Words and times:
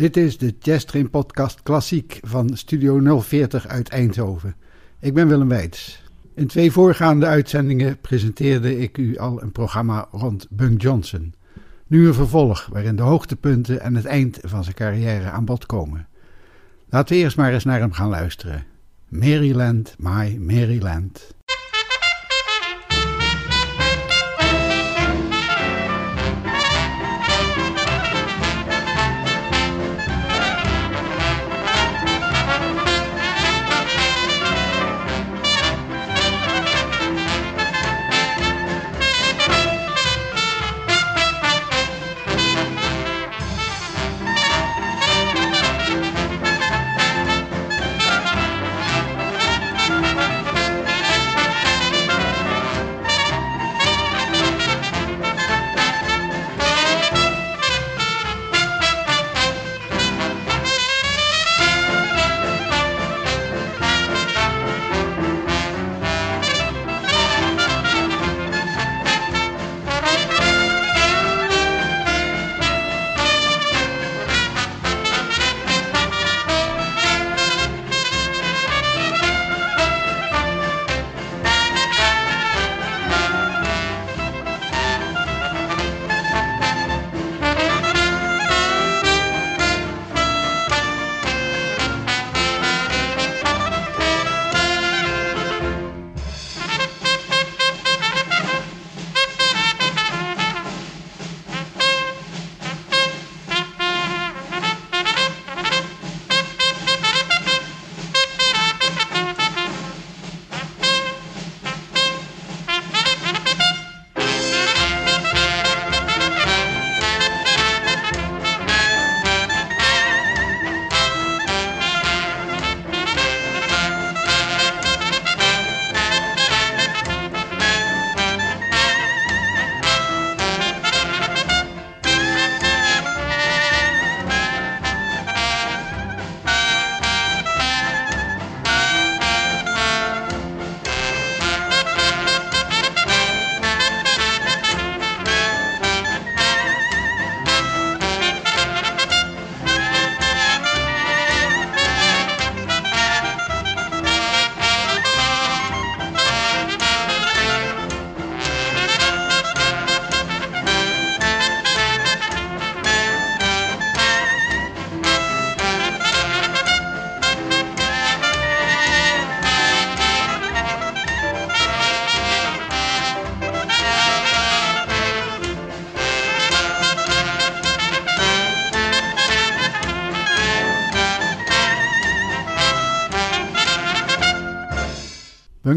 Dit 0.00 0.16
is 0.16 0.38
de 0.38 0.54
Jazz 0.60 0.84
Train 0.84 1.10
Podcast 1.10 1.62
Klassiek 1.62 2.20
van 2.22 2.56
Studio 2.56 3.20
040 3.20 3.66
uit 3.66 3.88
Eindhoven. 3.88 4.54
Ik 5.00 5.14
ben 5.14 5.28
Willem 5.28 5.48
Weits. 5.48 6.02
In 6.34 6.46
twee 6.46 6.72
voorgaande 6.72 7.26
uitzendingen 7.26 7.98
presenteerde 8.00 8.78
ik 8.78 8.98
u 8.98 9.18
al 9.18 9.42
een 9.42 9.52
programma 9.52 10.08
rond 10.10 10.46
Bunk 10.50 10.82
Johnson. 10.82 11.34
Nu 11.86 12.06
een 12.06 12.14
vervolg 12.14 12.68
waarin 12.72 12.96
de 12.96 13.02
hoogtepunten 13.02 13.80
en 13.80 13.94
het 13.94 14.04
eind 14.04 14.38
van 14.42 14.64
zijn 14.64 14.76
carrière 14.76 15.30
aan 15.30 15.44
bod 15.44 15.66
komen. 15.66 16.08
Laten 16.88 17.16
we 17.16 17.22
eerst 17.22 17.36
maar 17.36 17.52
eens 17.52 17.64
naar 17.64 17.80
hem 17.80 17.92
gaan 17.92 18.08
luisteren. 18.08 18.64
Maryland, 19.08 19.94
my 19.98 20.36
Maryland. 20.40 21.34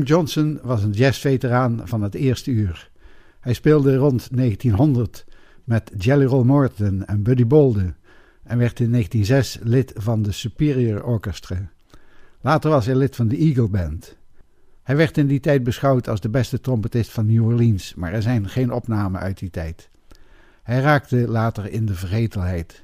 Johnson 0.04 0.60
was 0.64 0.84
een 0.84 0.92
jazzveteraan 0.92 1.82
van 1.84 2.02
het 2.02 2.16
eerste 2.16 2.52
uur. 2.52 2.92
Hij 3.40 3.54
speelde 3.54 3.96
rond 3.96 4.28
1900 4.32 5.26
met 5.64 5.92
Jelly 5.98 6.26
Roll 6.26 6.46
Morton 6.46 7.06
en 7.06 7.24
Buddy 7.24 7.46
Bolden 7.46 7.96
en 8.44 8.58
werd 8.58 8.80
in 8.80 8.92
1906 8.92 9.60
lid 9.64 9.94
van 9.96 10.22
de 10.22 10.32
Superior 10.32 11.04
Orchestra. 11.04 11.72
Later 12.42 12.70
was 12.70 12.86
hij 12.86 12.96
lid 12.96 13.16
van 13.16 13.28
de 13.28 13.38
Eagle 13.38 13.70
Band. 13.70 14.18
Hij 14.84 14.96
werd 14.96 15.18
in 15.18 15.28
die 15.28 15.40
tijd 15.40 15.64
beschouwd 15.64 16.10
als 16.10 16.20
de 16.20 16.30
beste 16.30 16.60
trompetist 16.60 17.12
van 17.12 17.26
New 17.26 17.46
Orleans, 17.46 17.94
maar 17.96 18.14
er 18.14 18.22
zijn 18.22 18.50
geen 18.50 18.72
opnamen 18.72 19.22
uit 19.22 19.38
die 19.40 19.50
tijd. 19.50 19.90
Hij 20.64 20.80
raakte 20.80 21.28
later 21.28 21.72
in 21.72 21.86
de 21.86 21.94
vergetelheid. 21.94 22.84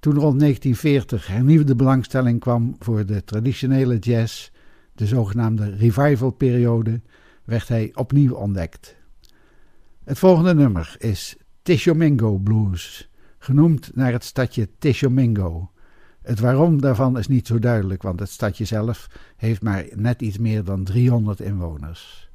Toen 0.00 0.14
rond 0.14 0.40
1940 0.40 1.26
hernieuwde 1.26 1.74
belangstelling 1.74 2.40
kwam 2.40 2.76
voor 2.78 3.06
de 3.06 3.24
traditionele 3.24 3.98
jazz, 3.98 4.50
de 5.00 5.06
zogenaamde 5.06 5.76
revival-periode, 5.76 7.00
werd 7.44 7.68
hij 7.68 7.90
opnieuw 7.94 8.34
ontdekt. 8.34 8.96
Het 10.04 10.18
volgende 10.18 10.54
nummer 10.54 10.94
is 10.98 11.36
Tishomingo 11.62 12.38
Blues, 12.38 13.10
genoemd 13.38 13.90
naar 13.94 14.12
het 14.12 14.24
stadje 14.24 14.68
Tishomingo. 14.78 15.70
Het 16.22 16.40
waarom 16.40 16.80
daarvan 16.80 17.18
is 17.18 17.26
niet 17.26 17.46
zo 17.46 17.58
duidelijk, 17.58 18.02
want 18.02 18.20
het 18.20 18.28
stadje 18.28 18.64
zelf 18.64 19.08
heeft 19.36 19.62
maar 19.62 19.84
net 19.94 20.22
iets 20.22 20.38
meer 20.38 20.64
dan 20.64 20.84
300 20.84 21.40
inwoners. 21.40 22.29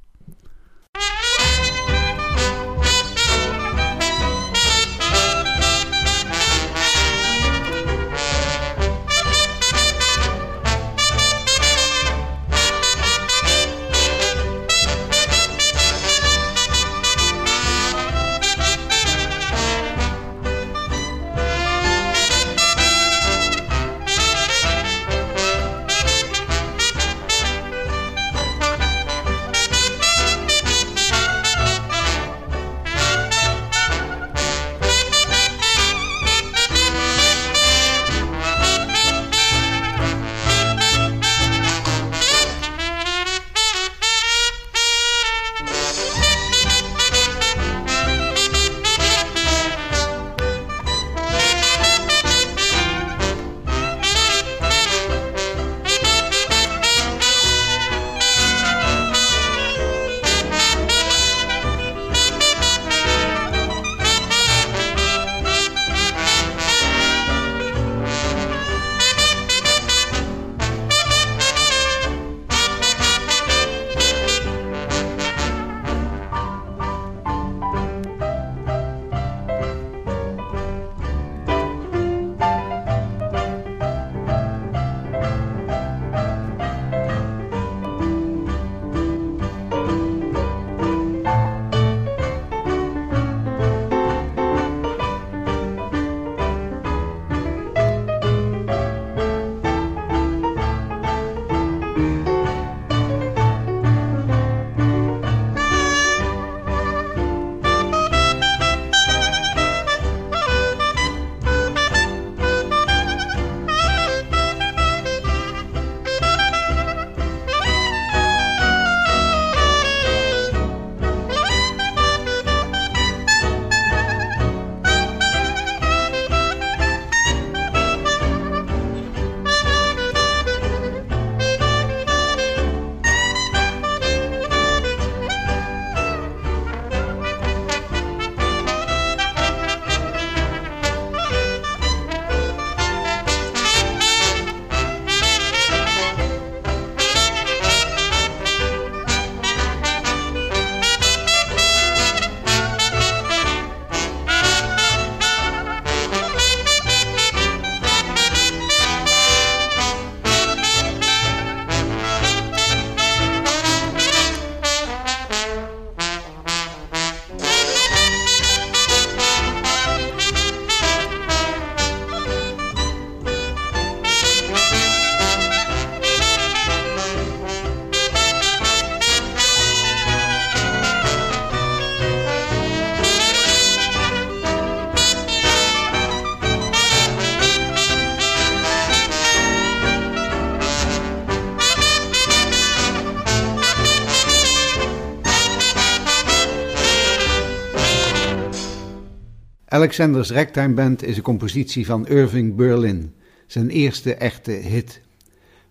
Alexander's 199.76 200.32
Ragtime 200.32 200.74
Band 200.74 201.04
is 201.04 201.18
een 201.18 201.24
compositie 201.24 201.86
van 201.86 202.08
Irving 202.08 202.56
Berlin, 202.56 203.14
zijn 203.48 203.70
eerste 203.70 204.14
echte 204.14 204.52
hit. 204.52 205.02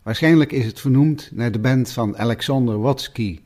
Waarschijnlijk 0.03 0.53
is 0.53 0.65
het 0.65 0.81
vernoemd 0.81 1.31
naar 1.33 1.53
de 1.53 1.59
band 1.59 1.91
van 1.91 2.19
Alexander 2.19 2.81
Watsky, 2.81 3.41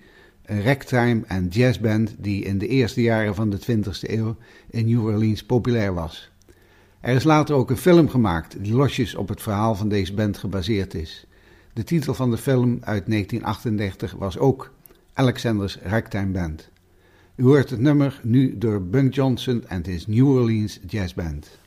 een 0.44 0.62
ragtime 0.62 1.20
en 1.26 1.48
jazzband 1.48 2.14
die 2.18 2.44
in 2.44 2.58
de 2.58 2.66
eerste 2.66 3.02
jaren 3.02 3.34
van 3.34 3.50
de 3.50 3.58
20e 3.58 3.90
eeuw 4.00 4.36
in 4.70 4.86
New 4.86 5.04
Orleans 5.04 5.44
populair 5.44 5.94
was. 5.94 6.30
Er 7.00 7.14
is 7.14 7.24
later 7.24 7.54
ook 7.54 7.70
een 7.70 7.76
film 7.76 8.08
gemaakt 8.08 8.64
die 8.64 8.74
losjes 8.74 9.14
op 9.14 9.28
het 9.28 9.42
verhaal 9.42 9.74
van 9.74 9.88
deze 9.88 10.14
band 10.14 10.38
gebaseerd 10.38 10.94
is. 10.94 11.26
De 11.72 11.84
titel 11.84 12.14
van 12.14 12.30
de 12.30 12.38
film 12.38 12.70
uit 12.80 13.06
1938 13.06 14.12
was 14.12 14.38
ook 14.38 14.72
Alexander's 15.12 15.78
Ragtime 15.82 16.32
Band. 16.32 16.70
U 17.38 17.44
hoort 17.44 17.70
het 17.70 17.80
nummer 17.80 18.20
nu 18.22 18.58
door 18.58 18.82
Bunk 18.82 19.14
Johnson 19.14 19.64
en 19.68 19.86
his 19.86 20.06
New 20.06 20.28
Orleans 20.28 20.78
Jazz 20.86 21.14
Band. 21.14 21.58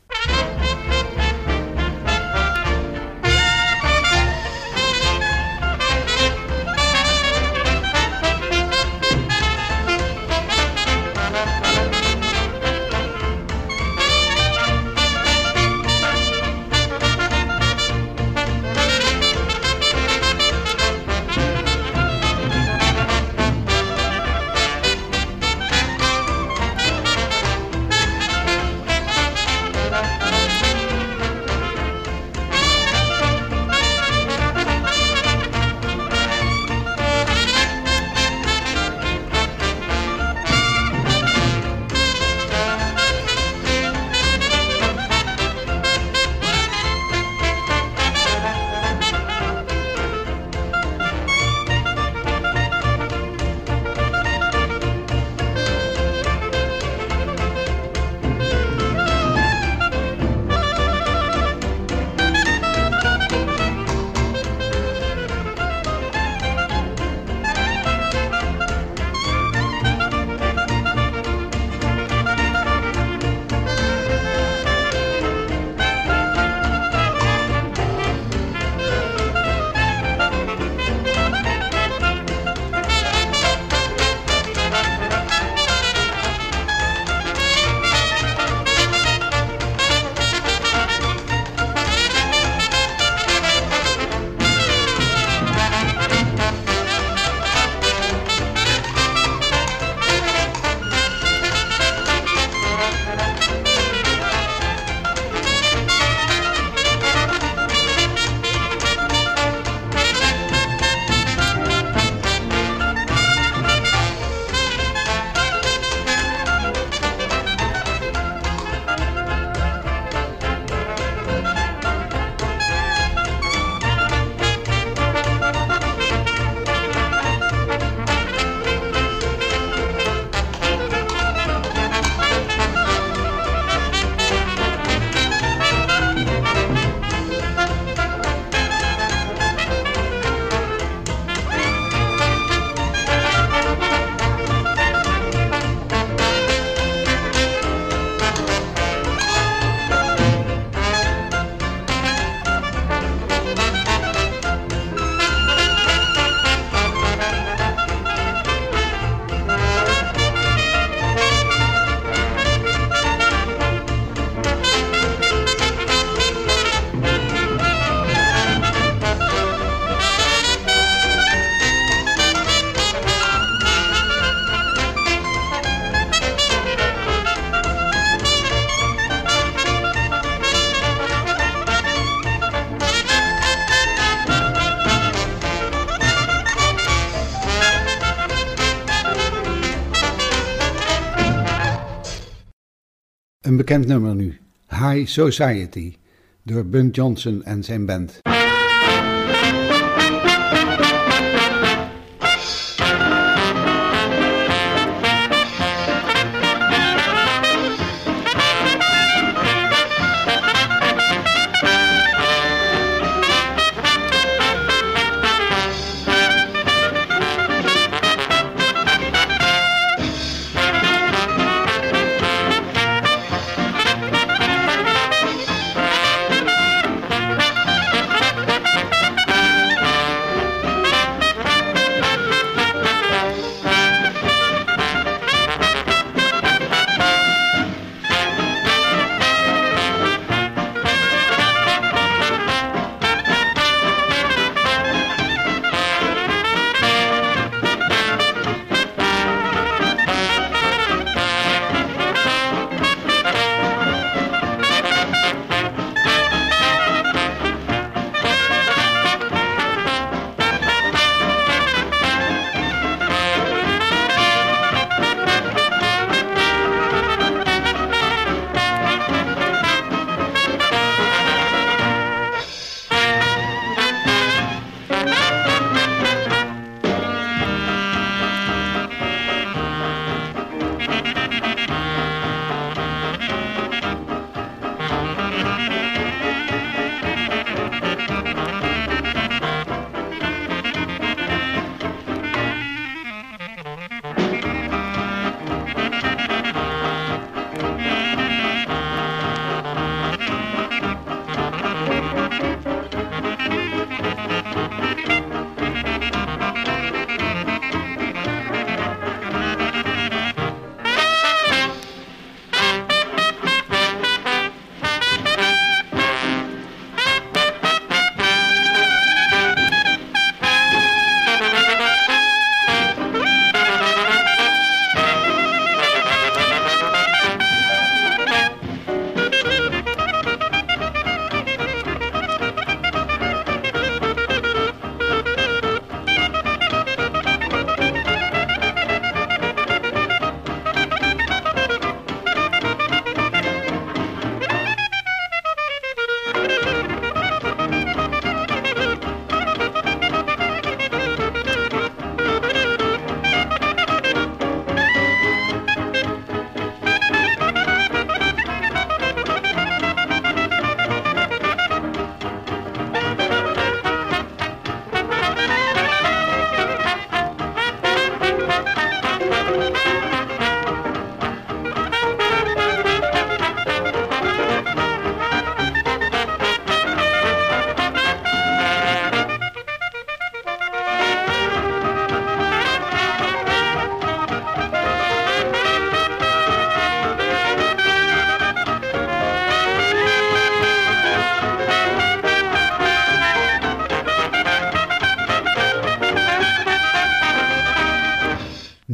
Een 193.52 193.58
bekend 193.58 193.88
nummer 193.88 194.16
nu, 194.16 194.40
High 194.70 195.06
Society, 195.08 195.96
door 196.44 196.66
Bunk 196.66 196.96
Johnson 196.96 197.44
en 197.44 197.64
zijn 197.64 197.86
band. 197.86 198.31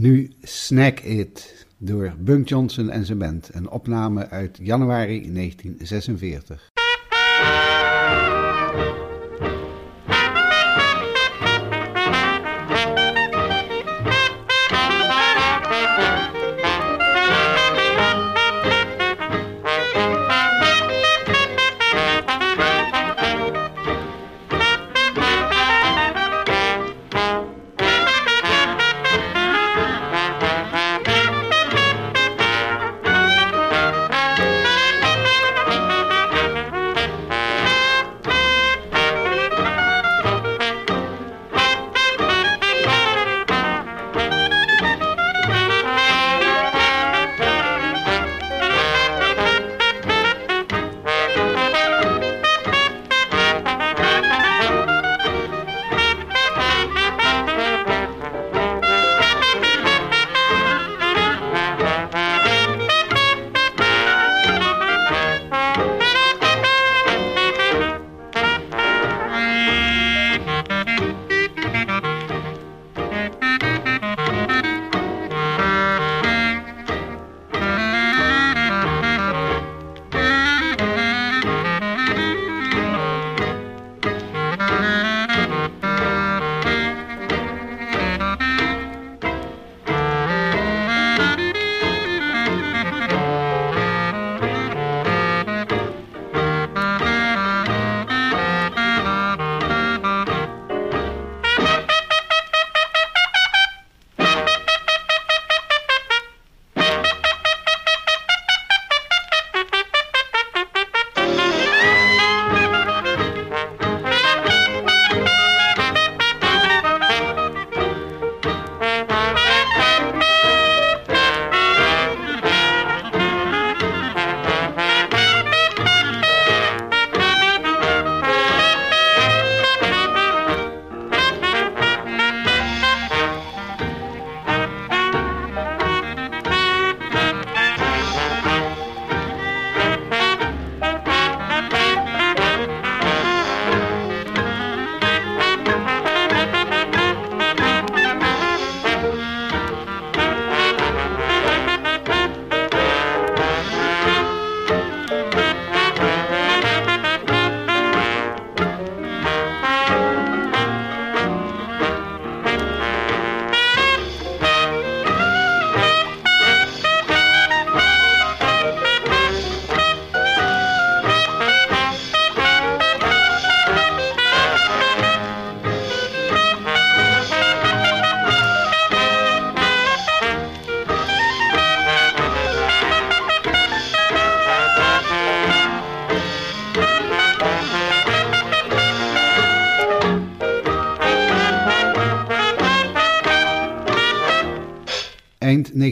Nu 0.02 0.32
Snack 0.42 1.00
It 1.00 1.66
door 1.78 2.14
Bunk 2.20 2.50
Johnson 2.50 2.90
en 2.90 3.06
zijn 3.06 3.18
band. 3.18 3.50
Een 3.54 3.70
opname 3.70 4.30
uit 4.30 4.60
januari 4.62 5.34
1946. 5.34 6.72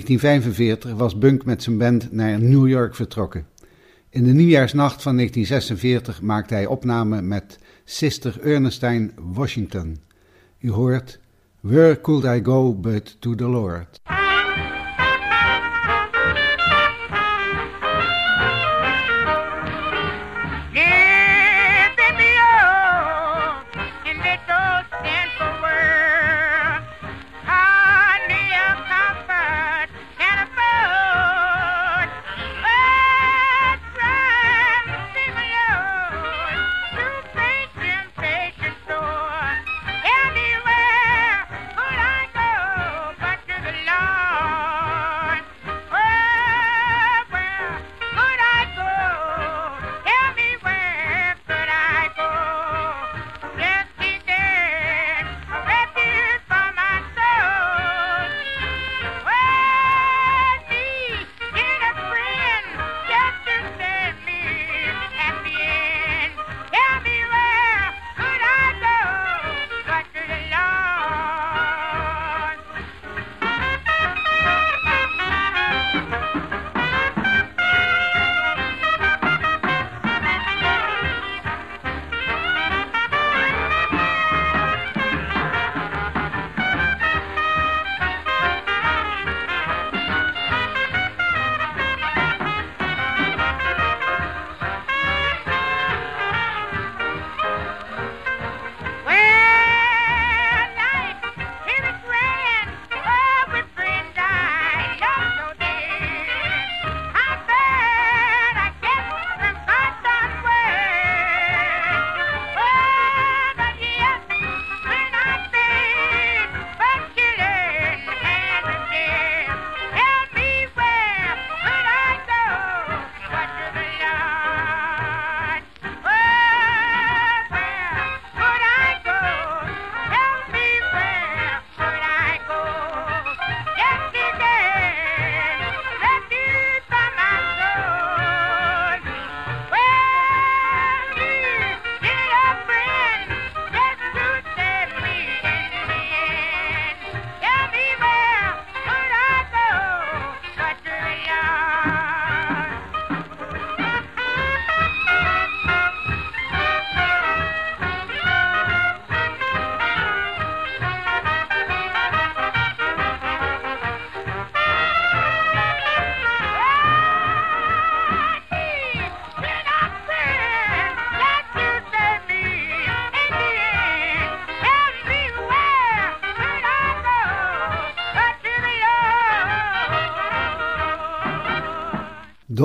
1945 0.05 0.93
was 0.93 1.17
Bunk 1.17 1.45
met 1.45 1.63
zijn 1.63 1.77
band 1.77 2.11
naar 2.11 2.39
New 2.39 2.67
York 2.67 2.95
vertrokken. 2.95 3.45
In 4.09 4.23
de 4.23 4.33
nieuwjaarsnacht 4.33 5.01
van 5.01 5.15
1946 5.15 6.21
maakte 6.21 6.53
hij 6.53 6.65
opname 6.65 7.21
met 7.21 7.59
Sister 7.83 8.41
Ernestine 8.41 9.09
Washington. 9.15 9.97
U 10.59 10.71
hoort 10.71 11.19
Where 11.59 12.01
could 12.01 12.23
I 12.23 12.39
go 12.43 12.73
but 12.73 13.15
to 13.19 13.35
the 13.35 13.47
Lord? 13.47 13.99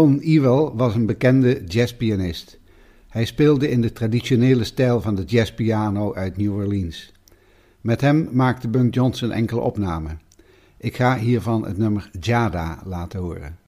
Don 0.01 0.19
Ewell 0.19 0.71
was 0.75 0.95
een 0.95 1.07
bekende 1.07 1.65
jazzpianist. 1.65 2.59
Hij 3.09 3.25
speelde 3.25 3.71
in 3.71 3.81
de 3.81 3.93
traditionele 3.93 4.65
stijl 4.65 5.01
van 5.01 5.15
de 5.15 5.25
jazzpiano 5.25 6.15
uit 6.15 6.37
New 6.37 6.55
Orleans. 6.55 7.13
Met 7.81 8.01
hem 8.01 8.29
maakte 8.33 8.69
Bunk 8.69 8.95
Johnson 8.95 9.33
enkele 9.33 9.61
opnamen. 9.61 10.21
Ik 10.77 10.97
ga 10.97 11.19
hiervan 11.19 11.65
het 11.65 11.79
nummer 11.79 12.11
Jada 12.21 12.83
laten 12.85 13.21
horen. 13.21 13.60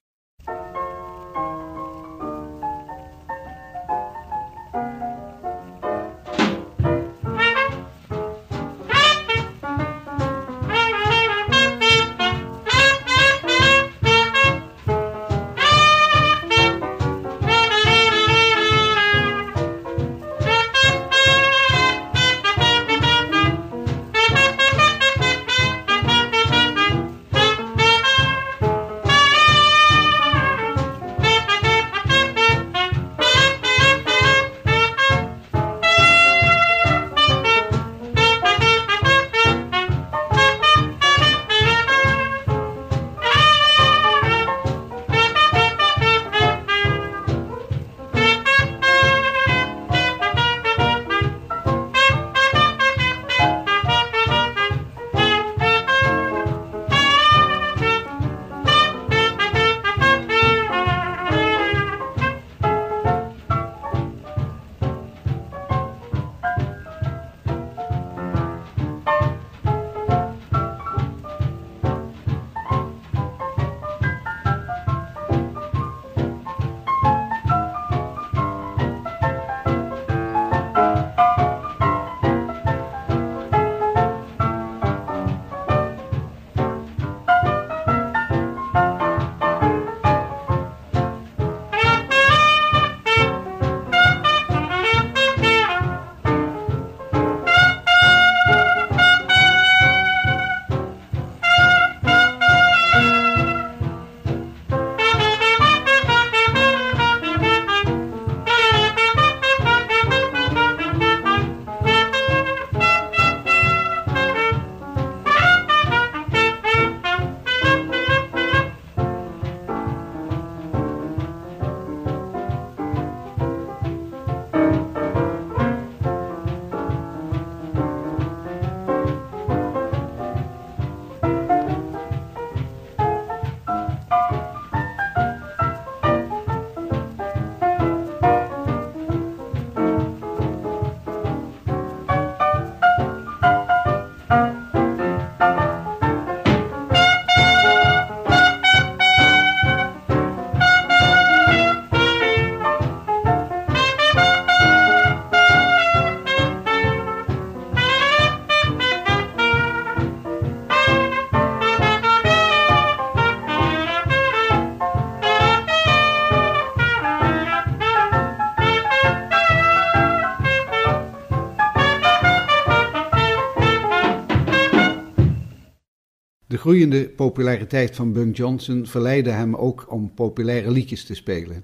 Groeiende 176.63 177.09
populariteit 177.09 177.95
van 177.95 178.13
Bunk 178.13 178.37
Johnson 178.37 178.85
verleidde 178.85 179.29
hem 179.29 179.55
ook 179.55 179.85
om 179.89 180.13
populaire 180.13 180.71
liedjes 180.71 181.05
te 181.05 181.15
spelen. 181.15 181.63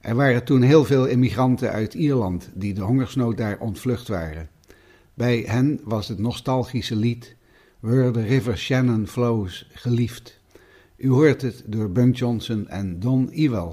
Er 0.00 0.14
waren 0.14 0.44
toen 0.44 0.62
heel 0.62 0.84
veel 0.84 1.06
immigranten 1.06 1.70
uit 1.70 1.94
Ierland 1.94 2.50
die 2.54 2.74
de 2.74 2.80
hongersnood 2.80 3.36
daar 3.36 3.58
ontvlucht 3.58 4.08
waren. 4.08 4.48
Bij 5.14 5.44
hen 5.46 5.80
was 5.84 6.08
het 6.08 6.18
nostalgische 6.18 6.96
lied 6.96 7.36
Where 7.80 8.10
the 8.10 8.22
River 8.22 8.58
Shannon 8.58 9.06
Flows 9.06 9.70
geliefd. 9.72 10.40
U 10.96 11.08
hoort 11.08 11.42
het 11.42 11.62
door 11.66 11.90
Bunk 11.90 12.16
Johnson 12.16 12.68
en 12.68 13.00
Don 13.00 13.28
Ewell. 13.28 13.72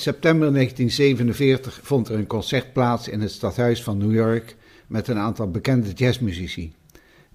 September 0.00 0.52
1947 0.52 1.80
vond 1.82 2.08
er 2.08 2.18
een 2.18 2.26
concert 2.26 2.72
plaats 2.72 3.08
in 3.08 3.20
het 3.20 3.30
stadhuis 3.30 3.82
van 3.82 3.98
New 3.98 4.14
York 4.14 4.56
met 4.86 5.08
een 5.08 5.18
aantal 5.18 5.50
bekende 5.50 5.92
jazzmuzici. 5.92 6.72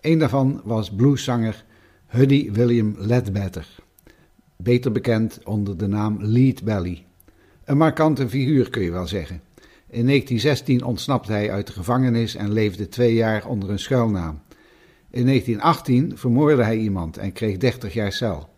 Een 0.02 0.20
daarvan 0.20 0.62
was 0.64 0.92
blueszanger 0.92 1.66
Huddy 2.06 2.52
William 2.52 2.96
Ledbetter, 2.98 3.68
beter 4.58 4.92
bekend 4.92 5.40
onder 5.44 5.78
de 5.78 5.88
naam 5.88 6.18
Lead 6.20 6.64
Belly. 6.64 7.06
Een 7.64 7.78
markante 7.78 8.30
figuur 8.30 8.70
kun 8.70 8.82
je 8.82 8.92
wel 8.92 9.08
zeggen. 9.08 9.42
In 9.90 10.06
1916 10.06 10.84
ontsnapte 10.84 11.32
hij 11.32 11.52
uit 11.52 11.68
de 11.68 11.74
gevangenis 11.74 12.36
en 12.36 12.52
leefde 12.52 12.88
twee 12.88 13.14
jaar 13.14 13.48
onder 13.48 13.70
een 13.70 13.80
schuilnaam. 13.80 14.42
In 15.10 15.26
1918 15.26 16.18
vermoordde 16.18 16.64
hij 16.64 16.78
iemand 16.78 17.18
en 17.18 17.32
kreeg 17.32 17.58
30 17.58 17.94
jaar 17.94 18.12
cel. 18.12 18.50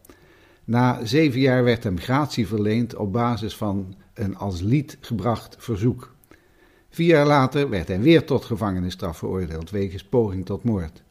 Na 0.68 1.06
zeven 1.06 1.40
jaar 1.40 1.64
werd 1.64 1.84
hem 1.84 2.00
gratie 2.00 2.48
verleend 2.48 2.96
op 2.96 3.14
basis 3.14 3.56
van 3.56 3.96
een 4.14 4.38
als 4.38 4.62
lied 4.62 4.98
gebracht 5.02 5.56
verzoek. 5.60 6.16
Vier 6.90 7.08
jaar 7.08 7.26
later 7.26 7.70
werd 7.70 7.88
hij 7.88 8.00
weer 8.00 8.26
tot 8.26 8.46
gevangenisstraf 8.46 9.18
veroordeeld 9.18 9.70
wegens 9.70 10.04
poging 10.04 10.46
tot 10.46 10.64
moord. 10.64 11.04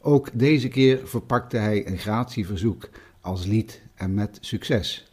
Ook 0.00 0.30
deze 0.32 0.68
keer 0.68 1.00
verpakte 1.04 1.56
hij 1.56 1.86
een 1.86 1.98
gratieverzoek 1.98 2.88
als 3.20 3.46
lied 3.46 3.82
en 3.94 4.14
met 4.14 4.38
succes. 4.40 5.12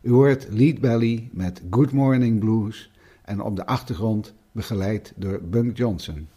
U 0.00 0.10
hoort 0.10 0.46
Lead 0.50 0.80
Belly 0.80 1.28
met 1.32 1.62
Good 1.70 1.92
Morning 1.92 2.38
Blues 2.38 2.90
en 3.24 3.40
op 3.40 3.56
de 3.56 3.66
achtergrond 3.66 4.34
begeleid 4.52 5.12
door 5.16 5.40
Bunk 5.42 5.76
Johnson. 5.76 6.28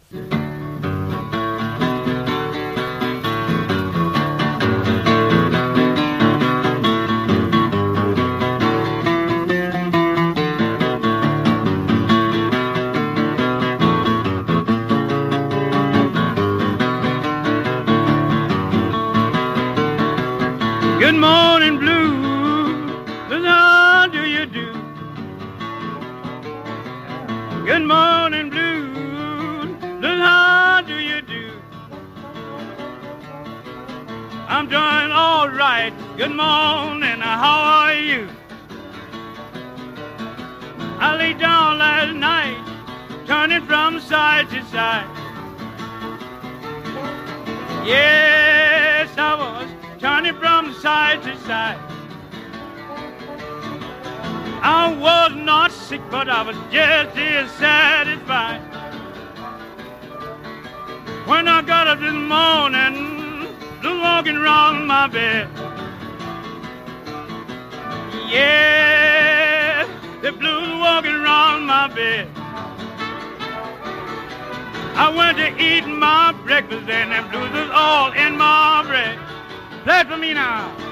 Doing 34.69 35.12
all 35.12 35.49
right, 35.49 35.91
good 36.15 36.29
morning, 36.29 37.19
how 37.21 37.88
are 37.88 37.93
you? 37.95 38.29
I 40.99 41.15
lay 41.17 41.34
down 41.34 41.79
last 41.79 42.13
night, 42.13 43.25
turning 43.25 43.65
from 43.65 43.99
side 43.99 44.47
to 44.51 44.63
side. 44.65 45.10
Yes, 47.84 49.10
I 49.17 49.34
was 49.34 49.67
turning 49.99 50.38
from 50.38 50.75
side 50.75 51.23
to 51.23 51.36
side. 51.47 51.79
I 54.62 54.95
was 54.95 55.32
not 55.36 55.71
sick, 55.71 56.01
but 56.12 56.29
I 56.29 56.43
was 56.43 56.55
just 56.71 57.15
dissatisfied. 57.15 58.62
When 61.25 61.47
I 61.47 61.63
got 61.63 61.88
up 61.88 61.99
this 61.99 62.13
morning, 62.13 63.18
was 63.84 64.02
walking 64.02 64.36
around 64.36 64.86
my 64.88 65.08
bed. 65.08 65.48
Yeah, 68.30 69.88
the 70.22 70.32
blues 70.32 70.70
walking 70.80 71.15
around 71.15 71.65
my 71.65 71.88
bed. 71.88 72.28
I 74.96 75.13
went 75.15 75.38
to 75.38 75.63
eat 75.63 75.88
my 75.88 76.34
breakfast 76.44 76.89
and 76.89 77.12
the 77.12 77.30
blues 77.30 77.52
was 77.52 77.70
all 77.74 78.12
in 78.12 78.38
my 78.38 78.84
bread. 78.86 79.18
Play 79.84 80.04
for 80.04 80.18
me 80.18 80.34
now. 80.34 80.88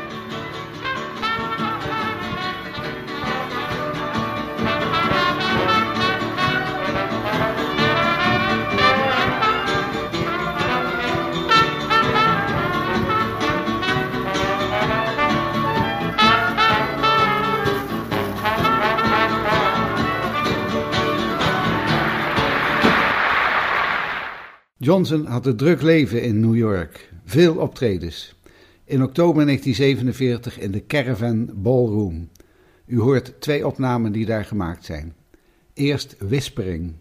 Johnson 24.88 25.26
had 25.26 25.46
een 25.46 25.58
druk 25.58 25.82
leven 25.82 26.22
in 26.22 26.40
New 26.40 26.56
York, 26.56 27.10
veel 27.26 27.56
optredens. 27.56 28.36
In 28.84 29.04
oktober 29.04 29.46
1947 29.46 30.60
in 30.60 30.72
de 30.72 30.86
Caravan 30.86 31.50
Ballroom. 31.54 32.30
U 32.86 33.00
hoort 33.00 33.42
twee 33.42 33.68
opnamen 33.68 34.12
die 34.12 34.26
daar 34.26 34.46
gemaakt 34.46 34.86
zijn. 34.86 35.16
Eerst 35.74 36.16
Whispering. 36.20 36.94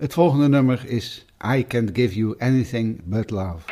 Het 0.00 0.12
volgende 0.12 0.48
nummer 0.48 0.82
is 0.86 1.24
I 1.56 1.64
Can't 1.66 1.90
Give 1.92 2.14
You 2.14 2.34
Anything 2.38 3.00
But 3.04 3.30
Love. 3.30 3.69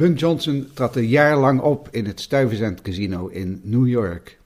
Bunk 0.00 0.18
Johnson 0.18 0.68
trad 0.74 0.96
een 0.96 1.06
jaar 1.06 1.38
lang 1.38 1.60
op 1.60 1.88
in 1.90 2.06
het 2.06 2.20
Stuyvesant 2.20 2.82
Casino 2.82 3.26
in 3.26 3.60
New 3.62 3.88
York. 3.88 4.38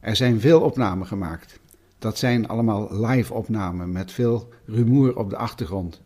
Er 0.00 0.16
zijn 0.16 0.40
veel 0.40 0.60
opnamen 0.60 1.06
gemaakt. 1.06 1.58
Dat 1.98 2.18
zijn 2.18 2.48
allemaal 2.48 3.06
live 3.06 3.34
opnamen 3.34 3.92
met 3.92 4.12
veel 4.12 4.48
rumoer 4.64 5.16
op 5.16 5.30
de 5.30 5.36
achtergrond. 5.36 6.00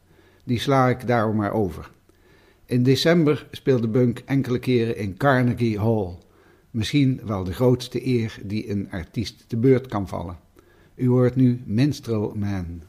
Die 0.45 0.59
sla 0.59 0.89
ik 0.89 1.07
daarom 1.07 1.37
maar 1.37 1.53
over. 1.53 1.91
In 2.65 2.83
december 2.83 3.47
speelde 3.51 3.89
Bunk 3.89 4.23
enkele 4.25 4.59
keren 4.59 4.97
in 4.97 5.17
Carnegie 5.17 5.79
Hall. 5.79 6.19
Misschien 6.71 7.21
wel 7.25 7.45
de 7.45 7.53
grootste 7.53 8.07
eer 8.07 8.39
die 8.45 8.71
een 8.71 8.91
artiest 8.91 9.45
te 9.49 9.57
beurt 9.57 9.87
kan 9.87 10.09
vallen. 10.09 10.39
U 10.95 11.09
hoort 11.09 11.37
nu 11.37 11.63
Minstrel 11.67 12.33
Man. 12.37 12.83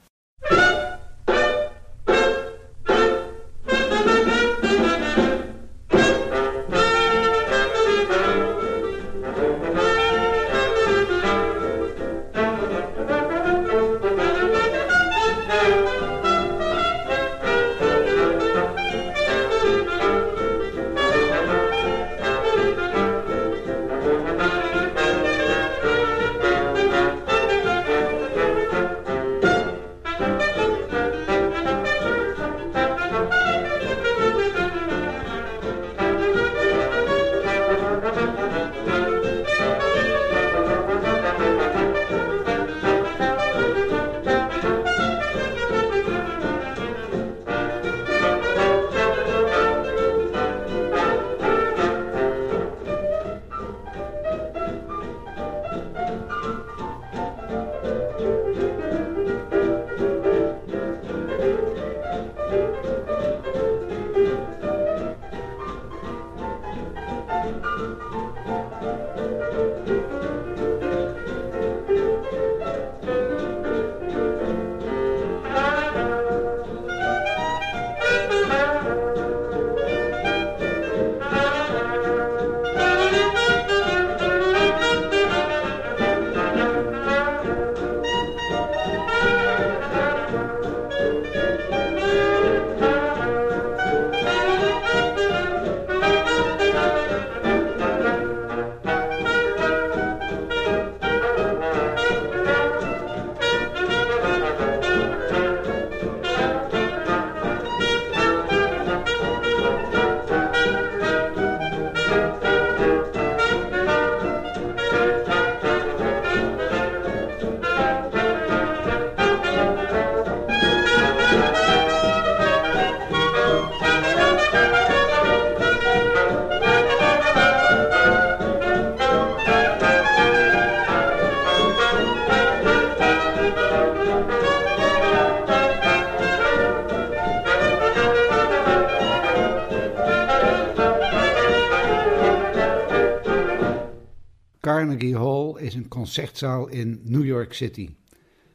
Concertzaal 146.09 146.67
in 146.67 147.01
New 147.03 147.25
York 147.25 147.53
City. 147.53 147.89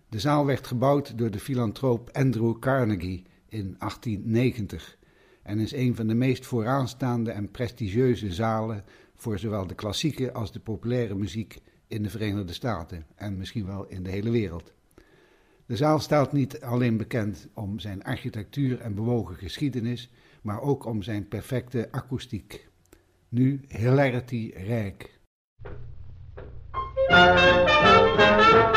De 0.09 0.19
zaal 0.19 0.47
werd 0.47 0.67
gebouwd 0.67 1.19
door 1.19 1.31
de 1.31 1.39
filantroop 1.39 2.11
Andrew 2.13 2.59
Carnegie 2.59 3.25
in 3.49 3.77
1890 3.79 4.99
en 5.43 5.59
is 5.59 5.73
een 5.73 5.95
van 5.95 6.07
de 6.07 6.15
meest 6.15 6.47
vooraanstaande 6.47 7.31
en 7.31 7.51
prestigieuze 7.51 8.33
zalen 8.33 8.85
voor 9.17 9.39
zowel 9.39 9.67
de 9.67 9.75
klassieke 9.75 10.33
als 10.33 10.53
de 10.53 10.61
populaire 10.61 11.15
muziek 11.15 11.59
in 11.89 12.03
de 12.03 12.11
Verenigde 12.11 12.53
Staten 12.53 13.07
en 13.15 13.37
misschien 13.37 13.67
wel 13.67 13.87
in 13.87 14.03
de 14.03 14.11
hele 14.11 14.31
wereld. 14.31 14.73
De 15.67 15.77
zaal 15.77 15.99
staat 15.99 16.33
niet 16.33 16.61
alleen 16.61 16.97
bekend 16.97 17.49
om 17.53 17.79
zijn 17.79 18.03
architectuur 18.03 18.81
en 18.81 18.95
bewogen 18.95 19.37
geschiedenis, 19.37 20.11
maar 20.43 20.61
ook 20.61 20.85
om 20.85 21.03
zijn 21.03 21.29
perfecte 21.29 21.89
akoestiek. 21.91 22.69
Nu 23.29 23.61
hilarity 23.69 24.53
rijk. 24.55 25.14
Música 26.97 28.74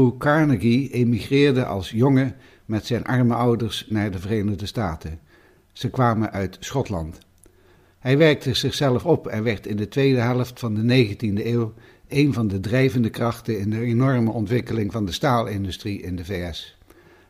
Andrew 0.00 0.18
Carnegie 0.18 0.90
emigreerde 0.90 1.64
als 1.64 1.90
jongen 1.90 2.34
met 2.64 2.86
zijn 2.86 3.04
arme 3.04 3.34
ouders 3.34 3.86
naar 3.88 4.10
de 4.10 4.18
Verenigde 4.18 4.66
Staten. 4.66 5.20
Ze 5.72 5.90
kwamen 5.90 6.32
uit 6.32 6.56
Schotland. 6.60 7.18
Hij 7.98 8.18
werkte 8.18 8.54
zichzelf 8.54 9.04
op 9.04 9.26
en 9.26 9.42
werd 9.42 9.66
in 9.66 9.76
de 9.76 9.88
tweede 9.88 10.20
helft 10.20 10.60
van 10.60 10.74
de 10.74 11.06
19e 11.06 11.46
eeuw 11.46 11.72
een 12.08 12.32
van 12.32 12.48
de 12.48 12.60
drijvende 12.60 13.10
krachten 13.10 13.58
in 13.58 13.70
de 13.70 13.80
enorme 13.80 14.30
ontwikkeling 14.30 14.92
van 14.92 15.04
de 15.04 15.12
staalindustrie 15.12 16.02
in 16.02 16.16
de 16.16 16.24
VS. 16.24 16.78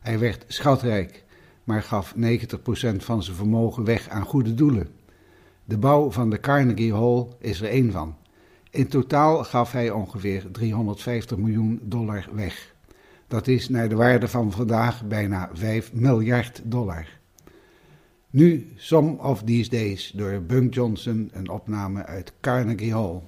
Hij 0.01 0.19
werd 0.19 0.45
schatrijk, 0.49 1.25
maar 1.65 1.83
gaf 1.83 2.15
90% 2.17 2.21
van 2.97 3.23
zijn 3.23 3.37
vermogen 3.37 3.85
weg 3.85 4.09
aan 4.09 4.25
goede 4.25 4.55
doelen. 4.55 4.89
De 5.65 5.79
bouw 5.79 6.11
van 6.11 6.31
de 6.31 6.41
Carnegie 6.41 6.95
Hall 6.95 7.27
is 7.39 7.61
er 7.61 7.69
één 7.69 7.93
van. 7.93 8.17
In 8.71 8.89
totaal 8.89 9.45
gaf 9.45 9.73
hij 9.73 9.91
ongeveer 9.91 10.51
350 10.51 11.37
miljoen 11.37 11.81
dollar 11.83 12.29
weg. 12.33 12.75
Dat 13.27 13.47
is 13.47 13.69
naar 13.69 13.89
de 13.89 13.95
waarde 13.95 14.29
van 14.29 14.53
vandaag 14.53 15.05
bijna 15.07 15.51
5 15.53 15.93
miljard 15.93 16.61
dollar. 16.65 17.19
Nu 18.31 18.73
Some 18.77 19.19
of 19.19 19.43
These 19.43 19.71
Days 19.71 20.13
door 20.15 20.43
Bunk 20.43 20.75
Johnson, 20.75 21.31
een 21.33 21.49
opname 21.49 22.07
uit 22.07 22.33
Carnegie 22.41 22.93
Hall. 22.93 23.23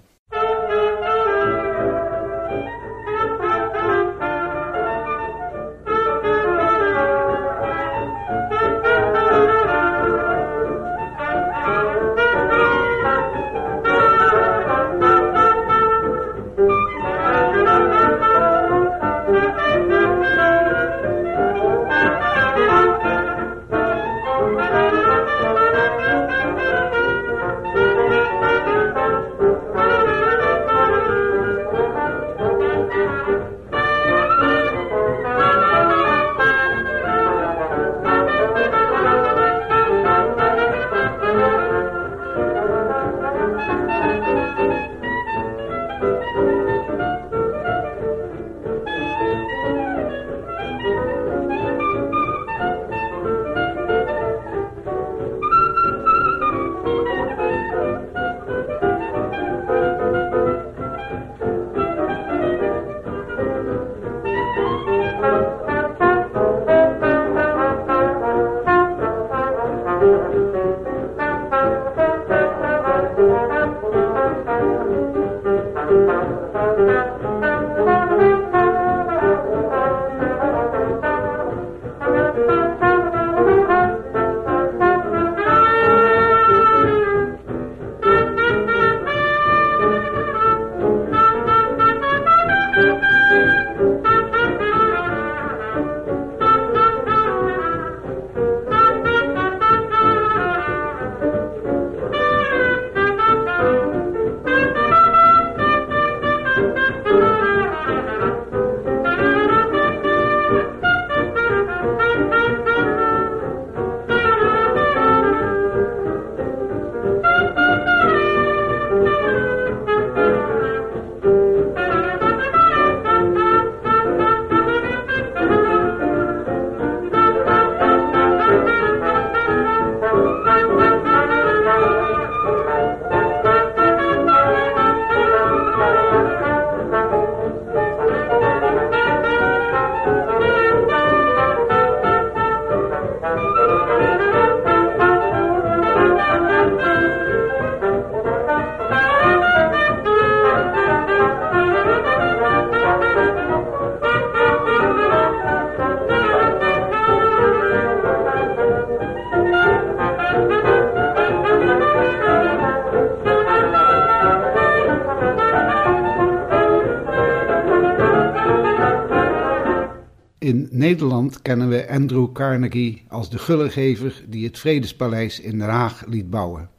Carnegie 172.32 173.04
als 173.08 173.30
de 173.30 173.38
gullegever 173.38 174.24
die 174.28 174.44
het 174.44 174.58
Vredespaleis 174.58 175.40
in 175.40 175.58
Den 175.58 175.68
Haag 175.68 176.06
liet 176.06 176.30
bouwen. 176.30 176.70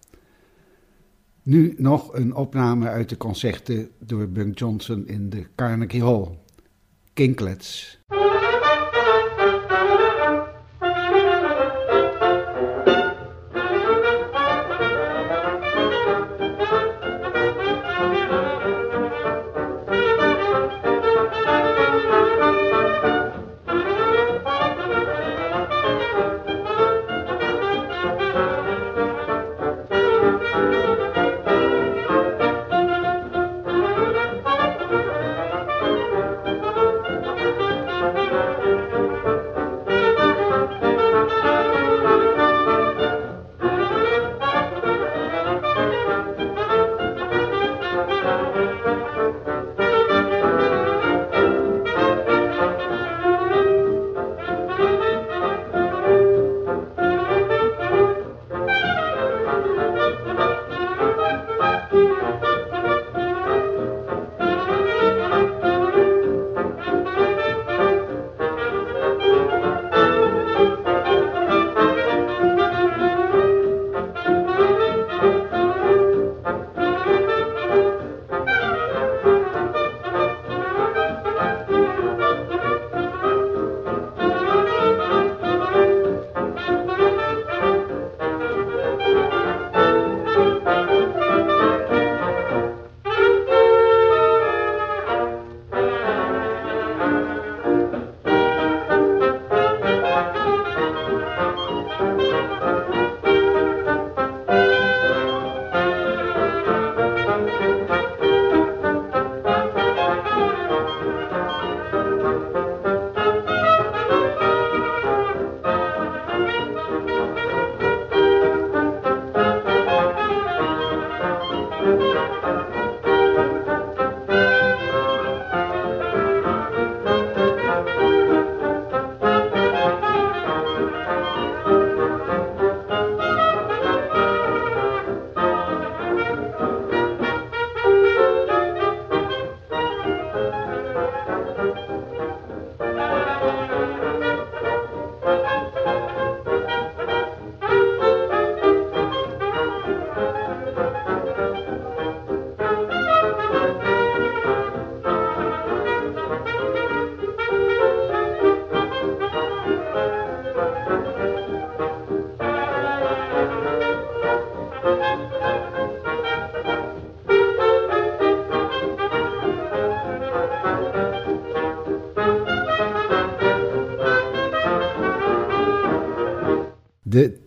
Nu 1.43 1.73
nog 1.77 2.13
een 2.13 2.35
opname 2.35 2.87
uit 2.87 3.09
de 3.09 3.17
concerten 3.17 3.89
door 3.99 4.27
Bunk 4.27 4.59
Johnson 4.59 5.07
in 5.07 5.29
de 5.29 5.45
Carnegie 5.55 6.03
Hall. 6.03 6.37
Kinklets. 7.13 7.99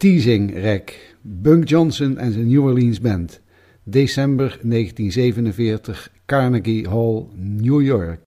Teasing 0.07 0.62
Rack, 0.62 1.14
Bunk 1.22 1.68
Johnson 1.68 2.18
en 2.18 2.32
zijn 2.32 2.48
New 2.48 2.64
Orleans 2.64 3.00
Band. 3.00 3.40
December 3.84 4.59
1947, 4.62 6.11
Carnegie 6.26 6.88
Hall, 6.88 7.26
New 7.34 7.82
York. 7.82 8.26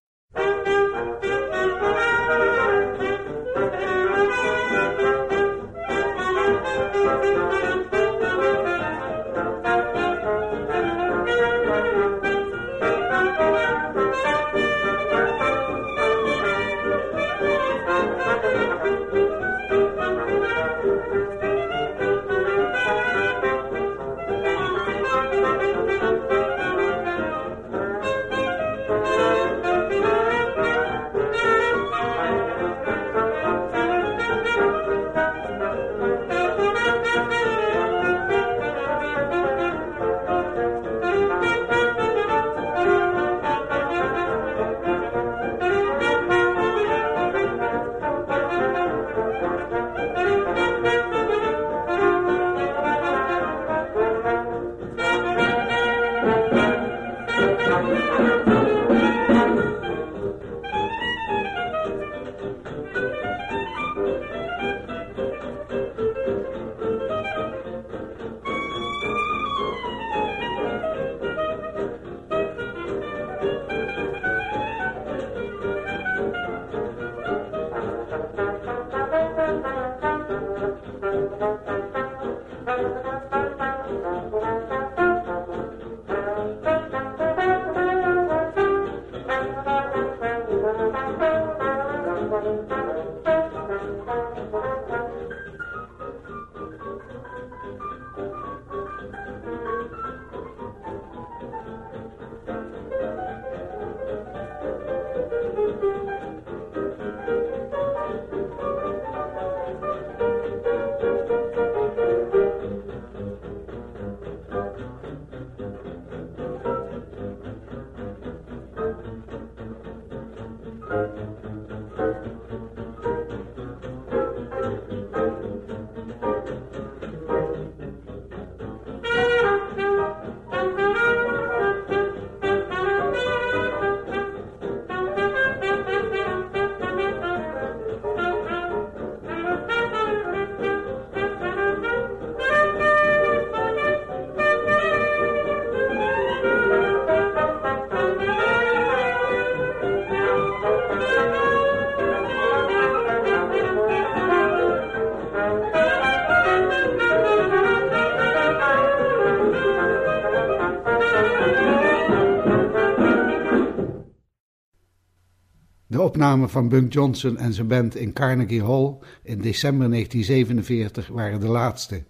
opname 166.10 166.48
van 166.48 166.70
Bunk 166.70 166.94
Johnson 166.94 167.38
en 167.38 167.54
zijn 167.54 167.68
band 167.68 167.96
in 167.96 168.14
Carnegie 168.14 168.64
Hall 168.64 168.98
in 169.24 169.42
december 169.42 169.90
1947 169.90 171.08
waren 171.08 171.40
de 171.40 171.48
laatste. 171.48 172.04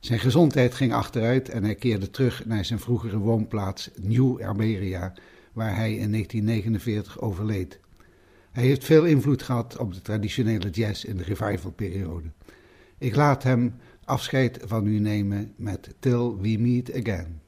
Zijn 0.00 0.18
gezondheid 0.18 0.74
ging 0.74 0.92
achteruit 0.92 1.48
en 1.48 1.64
hij 1.64 1.74
keerde 1.74 2.10
terug 2.10 2.46
naar 2.46 2.64
zijn 2.64 2.78
vroegere 2.78 3.18
woonplaats 3.18 3.90
New 4.00 4.40
Armenia, 4.40 5.12
waar 5.52 5.76
hij 5.76 5.90
in 5.90 6.10
1949 6.10 7.20
overleed. 7.20 7.80
Hij 8.52 8.64
heeft 8.64 8.84
veel 8.84 9.04
invloed 9.04 9.42
gehad 9.42 9.76
op 9.76 9.94
de 9.94 10.02
traditionele 10.02 10.70
jazz 10.70 11.04
in 11.04 11.16
de 11.16 11.24
revivalperiode. 11.24 12.30
Ik 12.98 13.16
laat 13.16 13.42
hem 13.42 13.74
afscheid 14.04 14.58
van 14.64 14.86
u 14.86 14.98
nemen 14.98 15.52
met 15.56 15.94
Till 15.98 16.36
We 16.40 16.56
Meet 16.58 16.94
Again. 16.94 17.40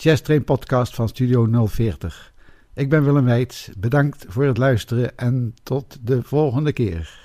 Jazz 0.00 0.22
Train 0.22 0.44
podcast 0.44 0.94
van 0.94 1.08
Studio 1.08 1.66
040. 1.66 2.32
Ik 2.74 2.88
ben 2.88 3.04
Willem 3.04 3.24
Weits. 3.24 3.70
Bedankt 3.78 4.24
voor 4.28 4.44
het 4.44 4.56
luisteren 4.56 5.16
en 5.16 5.54
tot 5.62 5.98
de 6.00 6.22
volgende 6.22 6.72
keer. 6.72 7.17